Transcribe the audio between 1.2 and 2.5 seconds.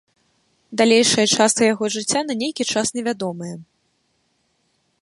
частка яго жыцця на